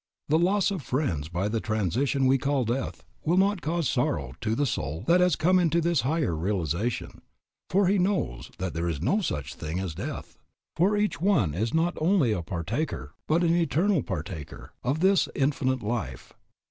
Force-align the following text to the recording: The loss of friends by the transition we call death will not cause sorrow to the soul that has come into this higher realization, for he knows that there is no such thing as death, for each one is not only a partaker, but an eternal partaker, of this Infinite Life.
The 0.29 0.39
loss 0.39 0.71
of 0.71 0.81
friends 0.81 1.29
by 1.29 1.47
the 1.47 1.59
transition 1.59 2.25
we 2.25 2.39
call 2.39 2.65
death 2.65 3.03
will 3.23 3.37
not 3.37 3.61
cause 3.61 3.87
sorrow 3.87 4.33
to 4.41 4.55
the 4.55 4.65
soul 4.65 5.03
that 5.05 5.21
has 5.21 5.35
come 5.35 5.59
into 5.59 5.79
this 5.79 6.01
higher 6.01 6.35
realization, 6.35 7.21
for 7.69 7.85
he 7.85 7.99
knows 7.99 8.49
that 8.57 8.73
there 8.73 8.89
is 8.89 8.99
no 8.99 9.21
such 9.21 9.53
thing 9.53 9.79
as 9.79 9.93
death, 9.93 10.39
for 10.75 10.97
each 10.97 11.21
one 11.21 11.53
is 11.53 11.71
not 11.71 11.93
only 12.01 12.31
a 12.31 12.41
partaker, 12.41 13.13
but 13.27 13.43
an 13.43 13.53
eternal 13.53 14.01
partaker, 14.01 14.71
of 14.83 15.01
this 15.01 15.29
Infinite 15.35 15.83
Life. 15.83 16.33